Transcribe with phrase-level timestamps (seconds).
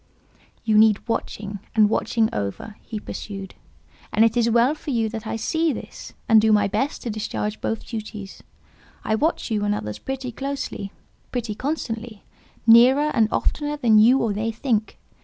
[0.65, 3.53] "You need watching, and watching over," he pursued;
[4.11, 7.11] "and it is well for you that I see this, and do my best to
[7.11, 8.41] discharge both duties.
[9.03, 10.91] I watch you and others pretty closely,
[11.31, 12.23] pretty constantly,
[12.65, 14.97] nearer and oftener than you or they think.